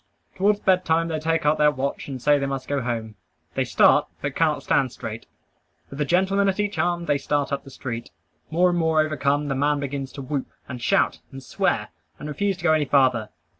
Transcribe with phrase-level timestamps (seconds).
[0.35, 3.13] Towards bed time they take out their watch and say they must go home.
[3.53, 5.27] They start, but cannot stand straight.
[5.91, 8.09] With a gentleman at each arm, they start up the street.
[8.49, 12.57] More and more overcome, the man begins to whoop, and shout, and swear, and refuse
[12.57, 13.29] to go any farther.